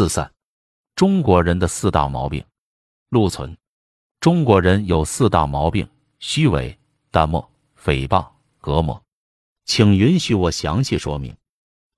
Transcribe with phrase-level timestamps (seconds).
[0.00, 0.32] 四散，
[0.94, 2.42] 中国人的四大毛病。
[3.10, 3.54] 陆存，
[4.18, 5.86] 中国人有四大毛病：
[6.20, 6.74] 虚伪、
[7.10, 7.46] 淡漠、
[7.78, 8.26] 诽谤、
[8.62, 8.98] 隔膜。
[9.66, 11.36] 请允许我详细说明。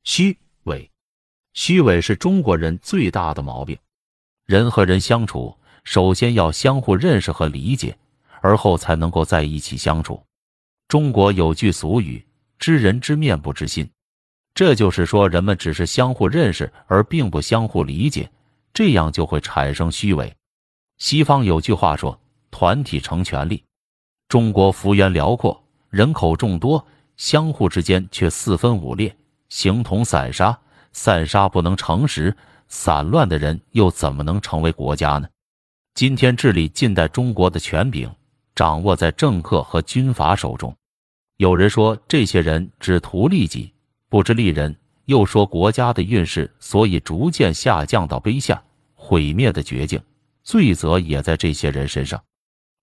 [0.03, 0.91] 虚伪，
[1.53, 3.79] 虚伪是中国人最大的毛病。
[4.47, 7.97] 人和人相处，首先要相互认识和理解，
[8.41, 10.21] 而后才能够在一起相处。
[10.89, 12.27] 中国有句俗语
[12.59, 13.89] ：“知人知面不知心。”
[14.55, 18.31] 这就是说，人们只是相互认识，而并不相互理解，
[18.75, 20.35] 这样就会产生虚伪。
[20.99, 23.65] 西方有句话说：“团体成权力。”
[24.29, 26.87] 中国幅员辽阔，人口众多，
[27.17, 29.15] 相互之间却四分五裂，
[29.49, 30.59] 形同散沙。
[30.93, 32.37] 散沙不能成石，
[32.69, 35.27] 散乱的人又怎么能成为国家呢？
[35.95, 38.15] 今天治理近代中国的权柄
[38.55, 40.75] 掌握在政客和军阀手中。
[41.39, 43.73] 有人说，这些人只图利己。
[44.13, 44.77] 不知利人，
[45.07, 48.63] 又说国家的运势所以逐渐下降到卑下、
[48.95, 49.99] 毁灭的绝境，
[50.43, 52.23] 罪责也在这些人身上。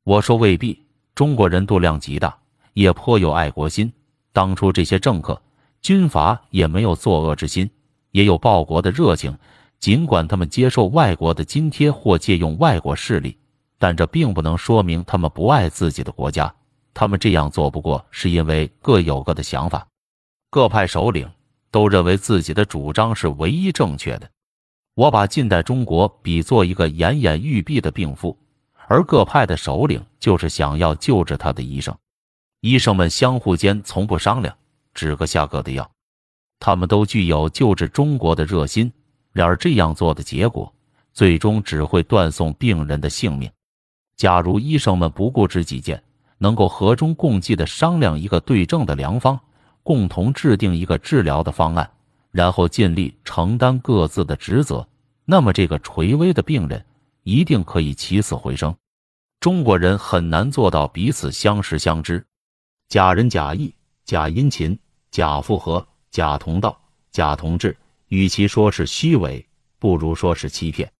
[0.03, 2.36] 我说未必，中国人度量极大，
[2.73, 3.94] 也颇有爱国心。
[4.33, 5.39] 当初这些政客、
[5.83, 7.69] 军阀也没有作恶之心，
[8.09, 9.38] 也有报国的热情。
[9.77, 13.38] 尽管他们接受外国的津贴或借用外国势力，
[13.77, 16.52] 但这并不能说明他们不爱自己的国家。
[16.91, 19.86] 他们这样做，不过是因为各有各的想法。
[20.52, 21.30] 各派首领
[21.69, 24.28] 都认为自己的主张是唯一正确的。
[24.95, 28.36] 我把近代中国比作一个奄奄欲毙的病妇，
[28.88, 31.95] 而各派的首领就是想要救治他的医生。
[32.61, 34.55] 医生们相互间从不商量，
[34.95, 35.89] 只各下各的药。
[36.59, 38.92] 他们都具有救治中国的热心，
[39.31, 40.73] 然而这样做的结果，
[41.14, 43.50] 最终只会断送病人的性命。
[44.17, 46.03] 假如医生们不固执己见，
[46.39, 49.39] 能够和衷共济的商量一个对症的良方。
[49.83, 51.89] 共同制定一个治疗的方案，
[52.31, 54.88] 然后尽力承担各自的职责，
[55.25, 56.86] 那么这个垂危的病人
[57.23, 58.75] 一定可以起死回生。
[59.39, 62.25] 中国人很难做到彼此相识相知，
[62.88, 63.73] 假仁假义、
[64.04, 64.77] 假殷勤、
[65.11, 66.80] 假附和、假同道、
[67.11, 67.75] 假同志。
[68.09, 70.92] 与其说是虚伪，不如说是欺骗。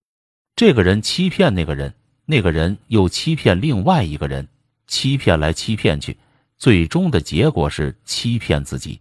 [0.56, 1.92] 这个人欺骗那个人，
[2.25, 4.48] 那个人又欺骗另外一个人，
[4.86, 6.16] 欺骗来欺骗去。
[6.59, 9.00] 最终的结果是欺骗自己。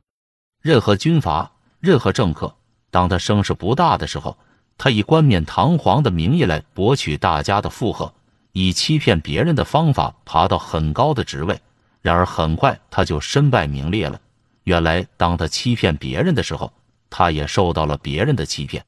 [0.62, 2.54] 任何军阀、任何政客，
[2.88, 4.38] 当他声势不大的时候，
[4.78, 8.14] 他以冠冕堂皇的名义来博取大家的附和，
[8.52, 11.60] 以欺骗别人的方法爬到很高的职位。
[12.00, 14.20] 然而很快他就身败名裂了。
[14.62, 16.72] 原来，当他欺骗别人的时候，
[17.10, 18.84] 他也受到了别人的欺骗。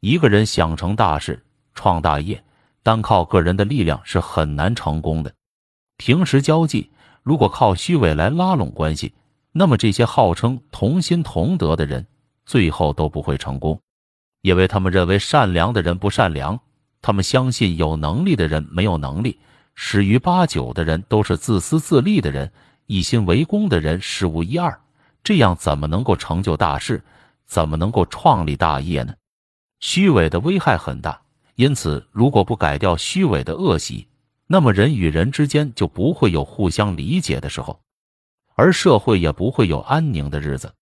[0.00, 1.40] 一个人想成大事、
[1.74, 2.42] 创大业，
[2.82, 5.32] 单靠个人的力量是很难成功的。
[5.96, 6.90] 平时交际。
[7.22, 9.12] 如果靠虚伪来拉拢关系，
[9.52, 12.06] 那么这些号称同心同德的人，
[12.46, 13.80] 最后都不会成功，
[14.42, 16.60] 因为他们认为善良的人不善良，
[17.02, 19.38] 他们相信有能力的人没有能力，
[19.74, 22.52] 十于八九的人都是自私自利的人，
[22.86, 24.80] 一心为公的人十无一二，
[25.22, 27.02] 这样怎么能够成就大事，
[27.46, 29.14] 怎么能够创立大业呢？
[29.80, 31.20] 虚伪的危害很大，
[31.56, 34.06] 因此如果不改掉虚伪的恶习，
[34.52, 37.80] 那么人与人之间就不会有互相理解的时候，
[38.56, 40.74] 而社会也不会有安宁的日子。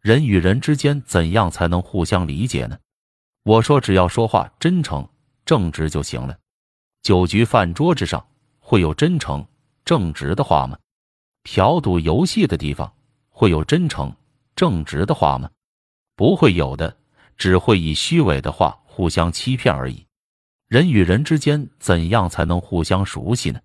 [0.00, 2.76] 人与人之间怎样才能互相理解呢？
[3.44, 5.08] 我说，只要说话真诚
[5.44, 6.36] 正直就行了。
[7.02, 8.26] 酒局饭桌之上
[8.58, 9.46] 会有真诚
[9.84, 10.76] 正直的话吗？
[11.44, 12.92] 嫖赌游戏的地方
[13.28, 14.12] 会有真诚
[14.56, 15.48] 正直的话吗？
[16.16, 16.96] 不会有的，
[17.36, 20.03] 只会以虚伪的话互相欺骗而已。
[20.74, 23.60] 人与人之间怎样才能互相熟悉呢？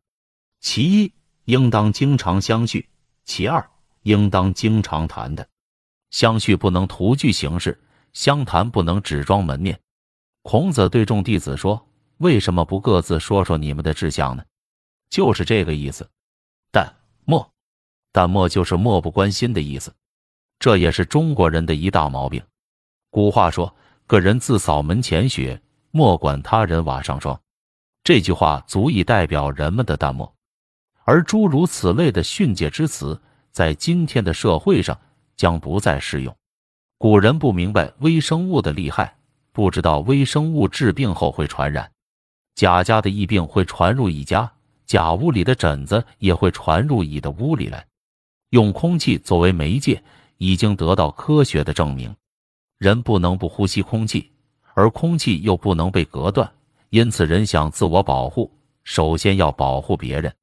[0.59, 1.11] 其一，
[1.45, 2.85] 应当经常相叙；
[3.25, 3.67] 其二，
[4.03, 5.49] 应当经常谈的。
[6.11, 7.81] 相叙不能徒具形式，
[8.13, 9.79] 相谈不能只装门面。
[10.43, 11.83] 孔子对众弟子说
[12.17, 14.43] ：“为什么不各自说说你们的志向呢？”
[15.09, 16.07] 就是这个意思。
[16.71, 17.51] 淡漠，
[18.11, 19.91] 淡漠就是漠不关心的意思。
[20.59, 22.39] 这也是中国人的一大毛病。
[23.09, 23.75] 古话说
[24.05, 25.59] ：“个人自扫门前雪。”
[25.91, 27.39] 莫管他人瓦上霜，
[28.03, 30.33] 这句话足以代表人们的淡漠。
[31.03, 33.19] 而诸如此类的训诫之词，
[33.51, 34.99] 在今天的社会上
[35.35, 36.35] 将不再适用。
[36.97, 39.17] 古人不明白微生物的厉害，
[39.51, 41.91] 不知道微生物治病后会传染，
[42.55, 44.51] 甲家的疫病会传入乙家，
[44.85, 47.85] 甲屋里的疹子也会传入乙的屋里来。
[48.51, 50.03] 用空气作为媒介，
[50.37, 52.15] 已经得到科学的证明。
[52.77, 54.31] 人不能不呼吸空气。
[54.79, 56.49] 而空气又不能被隔断，
[56.89, 58.49] 因此人想自我保护，
[58.85, 60.33] 首先要保护别人。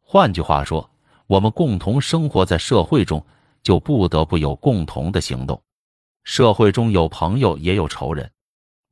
[0.00, 0.88] 换句话说，
[1.26, 3.20] 我们共同生活在社会中，
[3.60, 5.60] 就不得不有共同的行动。
[6.22, 8.30] 社会中有朋友，也有仇人。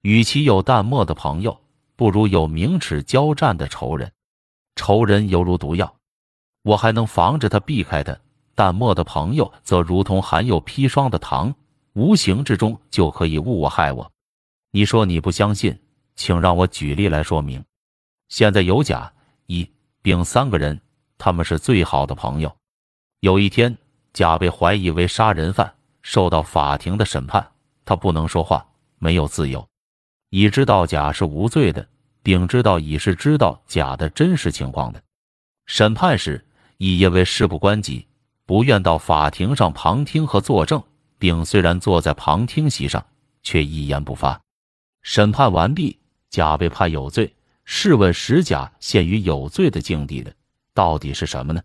[0.02, 1.56] 与其有淡漠的朋友，
[1.94, 4.10] 不如有明齿交战的仇人。
[4.74, 5.94] 仇人犹如毒药，
[6.64, 8.12] 我还能防着他，避开他；
[8.56, 11.54] 淡漠的朋友则如同含有砒霜的糖，
[11.92, 14.10] 无形之中就可以误我害我。
[14.72, 15.76] 你说你不相信，
[16.14, 17.64] 请让我举例来说明。
[18.28, 19.12] 现在有甲、
[19.46, 19.68] 乙、
[20.00, 20.80] 丙三个人，
[21.18, 22.56] 他们是最好的朋友。
[23.18, 23.76] 有一天，
[24.12, 27.46] 甲被怀疑为杀人犯，受到法庭的审判，
[27.84, 28.64] 他不能说话，
[28.98, 29.66] 没有自由。
[30.28, 31.86] 乙知道甲是无罪的。
[32.22, 35.02] 丙知道乙是知道甲的真实情况的。
[35.66, 36.46] 审判时，
[36.76, 38.06] 乙因为事不关己，
[38.46, 40.80] 不愿到法庭上旁听和作证。
[41.18, 43.04] 丙虽然坐在旁听席上，
[43.42, 44.40] 却一言不发。
[45.02, 45.98] 审判完毕，
[46.28, 47.34] 甲被判有罪。
[47.64, 50.34] 试问使甲陷于有罪的境地的，
[50.74, 51.62] 到底是什么呢？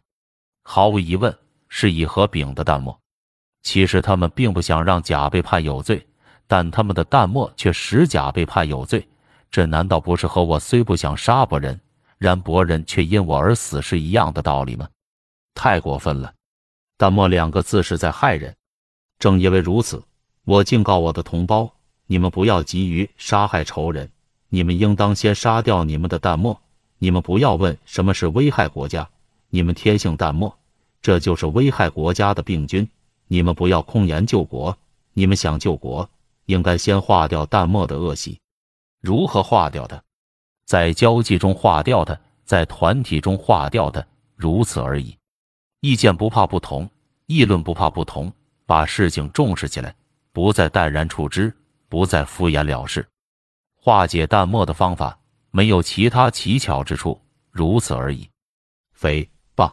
[0.61, 1.35] 毫无疑问，
[1.67, 2.95] 是乙和丙的淡漠。
[3.63, 6.05] 其实他们并不想让甲被判有罪，
[6.45, 9.07] 但他们的淡漠却使甲被判有罪。
[9.49, 11.79] 这难道不是和我虽不想杀伯仁，
[12.19, 14.87] 然伯仁却因我而死是一样的道理吗？
[15.55, 16.31] 太过分了！
[16.97, 18.55] 淡漠两个字是在害人。
[19.17, 20.03] 正因为如此，
[20.43, 21.74] 我警告我的同胞：
[22.07, 24.09] 你们不要急于杀害仇人，
[24.49, 26.59] 你们应当先杀掉你们的淡漠。
[26.97, 29.09] 你们不要问什么是危害国家，
[29.49, 30.55] 你们天性淡漠，
[31.01, 32.87] 这就是危害国家的病菌。
[33.27, 34.77] 你们不要空言救国，
[35.13, 36.09] 你们想救国，
[36.45, 38.39] 应该先化掉淡漠的恶习。
[39.01, 40.01] 如何化掉它？
[40.65, 44.05] 在交际中化掉它，在团体中化掉它，
[44.35, 45.17] 如此而已。
[45.81, 46.89] 意见不怕不同，
[47.25, 48.31] 议论不怕不同，
[48.65, 49.93] 把事情重视起来，
[50.31, 51.55] 不再淡然处之，
[51.87, 53.07] 不再敷衍了事。
[53.75, 55.19] 化解淡漠的方法
[55.51, 57.21] 没有其他奇巧之处，
[57.51, 58.29] 如此而已。
[58.99, 59.71] 诽谤，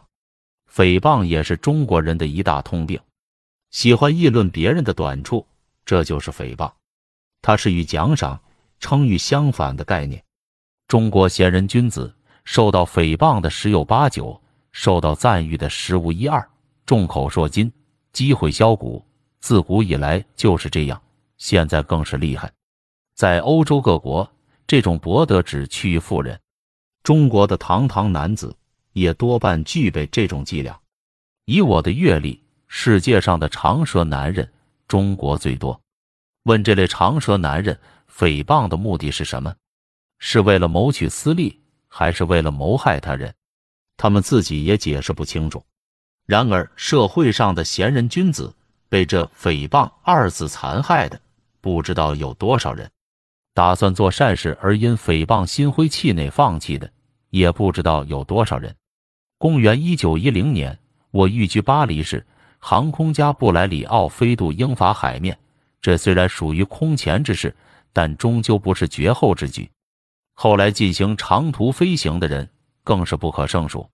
[0.71, 2.99] 诽谤也是中国人的一大通病，
[3.71, 5.47] 喜欢议论别人的短处，
[5.85, 6.71] 这就是诽谤。
[7.41, 8.39] 它是与奖赏。
[8.79, 10.21] 称誉相反的概念，
[10.89, 12.13] 中国贤人君子
[12.43, 14.43] 受到诽谤的十有八九，
[14.73, 16.45] 受到赞誉的十无一二。
[16.85, 17.71] 众口铄金，
[18.11, 19.01] 积毁销骨，
[19.39, 21.01] 自古以来就是这样，
[21.43, 22.49] 现在更是厉害。
[23.15, 24.31] 在欧洲各国，
[24.65, 26.39] 这种博得只趋于妇人，
[27.03, 28.55] 中国的堂堂男子
[28.93, 30.79] 也多半具备这种伎俩。
[31.43, 34.49] 以我的阅历，世界上的长舌男人，
[34.87, 35.77] 中国最多。
[36.43, 37.77] 问这类长舌男人。
[38.15, 39.55] 诽谤的目的是什么？
[40.19, 43.33] 是为了谋取私利，还是为了谋害他人？
[43.97, 45.65] 他们自己也解释不清楚。
[46.27, 48.55] 然而，社会上的贤人君子
[48.87, 51.19] 被这“诽谤”二字残害的，
[51.63, 52.85] 不知道有多少人；
[53.55, 56.91] 打算做善事而因诽谤心灰气馁放弃的，
[57.29, 58.75] 也不知道有多少人。
[59.39, 60.77] 公元一九一零年，
[61.11, 62.27] 我寓居巴黎时，
[62.59, 65.39] 航空家布莱里奥飞渡英法海面，
[65.79, 67.55] 这虽然属于空前之事。
[67.95, 69.69] 但终究不是绝后之举。
[70.33, 72.49] 后来进行长途飞行的人
[72.83, 73.87] 更是不可胜数。